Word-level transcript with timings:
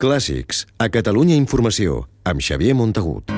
Clàssics, 0.00 0.62
a 0.80 0.86
Catalunya 0.88 1.34
Informació, 1.36 2.06
amb 2.24 2.40
Xavier 2.40 2.72
Montagut. 2.72 3.28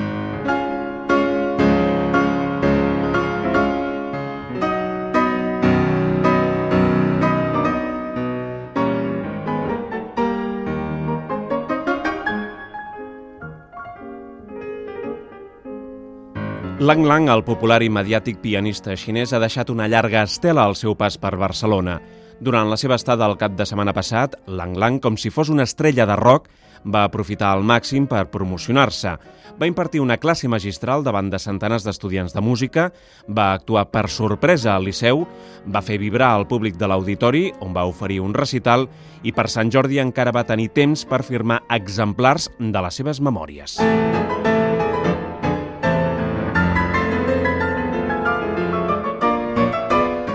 Lang 16.79 17.03
Lang, 17.03 17.27
el 17.27 17.43
popular 17.43 17.83
i 17.83 17.91
mediàtic 17.91 18.39
pianista 18.39 18.95
xinès, 18.95 19.35
ha 19.35 19.43
deixat 19.43 19.67
una 19.67 19.91
llarga 19.91 20.23
estela 20.23 20.63
al 20.63 20.79
seu 20.79 20.95
pas 20.95 21.19
per 21.19 21.35
Barcelona. 21.35 21.99
Durant 22.43 22.67
la 22.67 22.75
seva 22.75 22.97
estada 22.99 23.23
al 23.23 23.37
cap 23.39 23.53
de 23.55 23.63
setmana 23.63 23.93
passat, 23.95 24.33
Lang 24.51 24.75
Lang, 24.75 24.99
com 24.99 25.15
si 25.15 25.29
fos 25.31 25.47
una 25.53 25.63
estrella 25.63 26.03
de 26.09 26.17
rock, 26.19 26.49
va 26.83 27.05
aprofitar 27.07 27.53
al 27.53 27.63
màxim 27.63 28.03
per 28.11 28.25
promocionar-se. 28.33 29.13
Va 29.55 29.69
impartir 29.69 30.01
una 30.03 30.17
classe 30.19 30.49
magistral 30.51 31.05
davant 31.07 31.29
de 31.31 31.39
centenars 31.39 31.85
d'estudiants 31.87 32.35
de 32.35 32.43
música, 32.43 32.89
va 33.29 33.53
actuar 33.53 33.85
per 33.93 34.09
sorpresa 34.11 34.73
al 34.75 34.83
Liceu, 34.89 35.23
va 35.71 35.85
fer 35.85 36.01
vibrar 36.01 36.33
el 36.35 36.47
públic 36.49 36.75
de 36.75 36.89
l'auditori, 36.91 37.45
on 37.63 37.71
va 37.71 37.87
oferir 37.87 38.19
un 38.19 38.35
recital, 38.35 38.89
i 39.23 39.31
per 39.31 39.47
Sant 39.47 39.71
Jordi 39.71 40.03
encara 40.03 40.35
va 40.35 40.43
tenir 40.43 40.73
temps 40.75 41.05
per 41.07 41.23
firmar 41.23 41.61
exemplars 41.71 42.51
de 42.59 42.83
les 42.83 42.99
seves 42.99 43.23
memòries. 43.23 43.79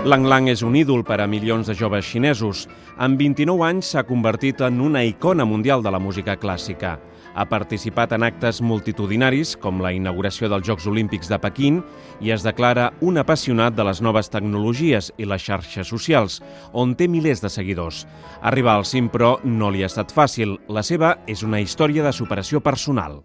Lang 0.09 0.25
Lang 0.25 0.47
és 0.49 0.63
un 0.65 0.73
ídol 0.73 1.03
per 1.05 1.19
a 1.21 1.27
milions 1.29 1.67
de 1.69 1.75
joves 1.77 2.07
xinesos. 2.07 2.63
Amb 2.97 3.19
29 3.21 3.61
anys 3.67 3.91
s'ha 3.93 4.01
convertit 4.07 4.63
en 4.65 4.79
una 4.81 5.03
icona 5.05 5.45
mundial 5.45 5.83
de 5.85 5.91
la 5.93 5.99
música 6.01 6.33
clàssica. 6.33 6.95
Ha 7.35 7.45
participat 7.45 8.15
en 8.17 8.25
actes 8.25 8.57
multitudinaris, 8.65 9.51
com 9.61 9.83
la 9.83 9.91
inauguració 9.93 10.49
dels 10.49 10.65
Jocs 10.65 10.87
Olímpics 10.89 11.29
de 11.29 11.37
Pequín, 11.37 11.83
i 12.25 12.33
es 12.33 12.41
declara 12.41 12.89
un 13.05 13.21
apassionat 13.21 13.77
de 13.77 13.85
les 13.85 14.01
noves 14.01 14.33
tecnologies 14.33 15.11
i 15.21 15.29
les 15.29 15.45
xarxes 15.45 15.93
socials, 15.93 16.39
on 16.73 16.95
té 16.97 17.05
milers 17.07 17.45
de 17.45 17.53
seguidors. 17.53 18.07
Arribar 18.41 18.79
al 18.79 18.89
cim, 18.89 19.13
però, 19.13 19.35
no 19.43 19.69
li 19.69 19.85
ha 19.85 19.91
estat 19.93 20.09
fàcil. 20.09 20.57
La 20.73 20.81
seva 20.81 21.19
és 21.27 21.45
una 21.45 21.61
història 21.61 22.07
de 22.07 22.15
superació 22.17 22.65
personal. 22.65 23.21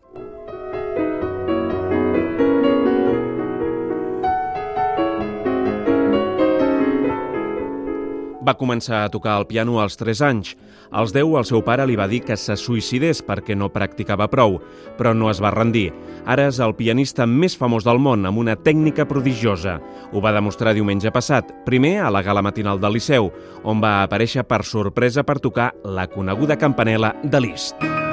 Va 8.45 8.57
començar 8.61 9.05
a 9.05 9.09
tocar 9.09 9.39
el 9.41 9.47
piano 9.49 9.79
als 9.81 9.97
3 9.97 10.21
anys. 10.27 10.51
Als 10.93 11.15
10 11.17 11.39
el 11.39 11.47
seu 11.49 11.63
pare 11.65 11.87
li 11.89 11.97
va 11.97 12.09
dir 12.11 12.21
que 12.27 12.37
se 12.37 12.59
suïcidés 12.61 13.23
perquè 13.25 13.57
no 13.57 13.71
practicava 13.73 14.29
prou, 14.29 14.59
però 14.99 15.15
no 15.17 15.31
es 15.33 15.41
va 15.41 15.55
rendir. 15.55 15.89
Ara 16.29 16.51
és 16.51 16.61
el 16.61 16.77
pianista 16.77 17.27
més 17.27 17.57
famós 17.57 17.89
del 17.89 17.99
món, 17.99 18.27
amb 18.29 18.39
una 18.39 18.57
tècnica 18.57 19.09
prodigiosa. 19.09 19.79
Ho 20.13 20.21
va 20.21 20.35
demostrar 20.37 20.77
diumenge 20.77 21.11
passat, 21.11 21.51
primer 21.65 21.97
a 22.05 22.13
la 22.13 22.23
gala 22.23 22.45
matinal 22.45 22.81
del 22.81 22.99
Liceu, 22.99 23.33
on 23.65 23.81
va 23.81 24.03
aparèixer 24.05 24.45
per 24.45 24.63
sorpresa 24.65 25.25
per 25.25 25.41
tocar 25.41 25.73
la 25.85 26.07
coneguda 26.07 26.61
campanela 26.61 27.17
de 27.25 27.47
Liszt. 27.49 28.04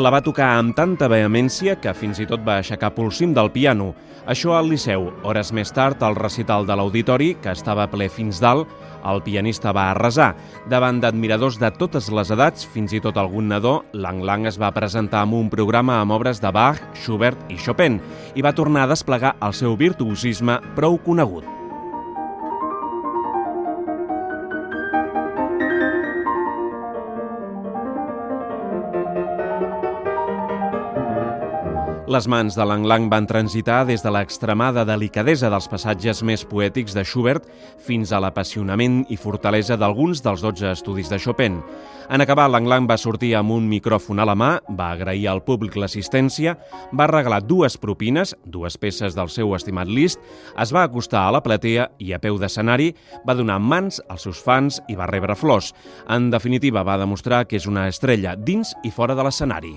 La 0.00 0.08
va 0.08 0.22
tocar 0.24 0.46
amb 0.56 0.72
tanta 0.72 1.10
vehemència 1.12 1.74
que 1.76 1.92
fins 1.92 2.22
i 2.22 2.24
tot 2.28 2.40
va 2.46 2.54
aixecar 2.60 2.88
pulsim 2.96 3.34
del 3.36 3.50
piano. 3.52 3.90
Això 4.32 4.54
al 4.56 4.70
Liceu. 4.70 5.10
Hores 5.28 5.50
més 5.52 5.68
tard, 5.76 6.00
al 6.00 6.16
recital 6.16 6.64
de 6.64 6.76
l'auditori, 6.78 7.34
que 7.42 7.52
estava 7.52 7.84
ple 7.92 8.08
fins 8.08 8.40
dalt, 8.40 8.70
el 9.04 9.20
pianista 9.26 9.74
va 9.76 9.90
arrasar. 9.90 10.30
Davant 10.72 11.02
d'admiradors 11.04 11.60
de 11.60 11.68
totes 11.76 12.08
les 12.16 12.32
edats, 12.32 12.64
fins 12.64 12.96
i 12.96 13.02
tot 13.04 13.20
algun 13.20 13.52
nadó, 13.52 13.82
Lang 13.92 14.24
Lang 14.24 14.48
es 14.48 14.56
va 14.62 14.72
presentar 14.72 15.26
amb 15.26 15.36
un 15.36 15.52
programa 15.52 16.00
amb 16.00 16.16
obres 16.16 16.40
de 16.40 16.48
Bach, 16.48 16.80
Schubert 16.96 17.52
i 17.52 17.60
Chopin 17.60 18.00
i 18.32 18.40
va 18.46 18.56
tornar 18.56 18.88
a 18.88 18.94
desplegar 18.96 19.36
el 19.44 19.52
seu 19.52 19.76
virtuosisme 19.76 20.62
prou 20.78 20.96
conegut. 21.04 21.59
Les 32.10 32.26
mans 32.26 32.56
de 32.58 32.64
Lang 32.66 32.82
Lang 32.90 33.04
van 33.06 33.22
transitar 33.22 33.84
des 33.86 34.02
de 34.02 34.10
l'extremada 34.10 34.82
delicadesa 34.82 35.46
dels 35.46 35.68
passatges 35.70 36.24
més 36.26 36.42
poètics 36.42 36.96
de 36.96 37.04
Schubert 37.06 37.44
fins 37.86 38.10
a 38.10 38.18
l'apassionament 38.18 39.04
i 39.14 39.18
fortalesa 39.20 39.76
d'alguns 39.78 40.18
dels 40.24 40.42
12 40.42 40.72
estudis 40.72 41.06
de 41.06 41.20
Chopin. 41.22 41.60
En 42.10 42.24
acabar, 42.24 42.48
Lang 42.50 42.66
Lang 42.66 42.88
va 42.90 42.96
sortir 42.98 43.36
amb 43.38 43.54
un 43.54 43.68
micròfon 43.70 44.18
a 44.18 44.26
la 44.26 44.34
mà, 44.34 44.48
va 44.74 44.88
agrair 44.96 45.28
al 45.30 45.44
públic 45.46 45.78
l'assistència, 45.78 46.56
va 46.90 47.06
regalar 47.06 47.44
dues 47.46 47.78
propines, 47.78 48.34
dues 48.42 48.74
peces 48.74 49.14
del 49.14 49.30
seu 49.30 49.54
estimat 49.54 49.86
Liszt, 49.86 50.18
es 50.58 50.74
va 50.74 50.82
acostar 50.82 51.28
a 51.28 51.36
la 51.38 51.44
platea 51.46 51.92
i 52.02 52.10
a 52.10 52.18
peu 52.18 52.42
d'escenari 52.42 52.90
va 53.22 53.38
donar 53.38 53.60
mans 53.62 54.02
als 54.08 54.26
seus 54.26 54.42
fans 54.42 54.82
i 54.90 54.98
va 54.98 55.06
rebre 55.06 55.38
flors. 55.38 55.70
En 56.10 56.26
definitiva, 56.34 56.82
va 56.82 56.98
demostrar 56.98 57.44
que 57.46 57.62
és 57.62 57.70
una 57.70 57.86
estrella 57.86 58.34
dins 58.34 58.74
i 58.82 58.90
fora 58.90 59.14
de 59.14 59.30
l'escenari. 59.30 59.76